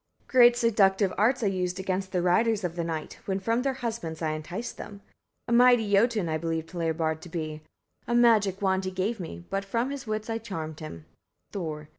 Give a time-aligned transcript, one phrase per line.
[0.27, 4.19] Great seductive arts I used against the riders of the night, when from their husbands
[4.19, 5.03] I enticed them.
[5.47, 7.61] A mighty Jotun I believed Hlebard to be:
[8.07, 11.05] a magic wand he gave me, but from his wits I charmed him.
[11.51, 11.89] Thor.